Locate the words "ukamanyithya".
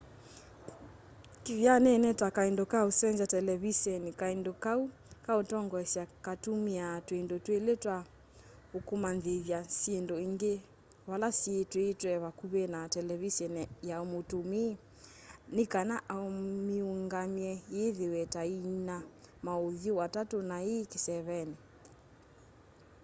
8.77-9.59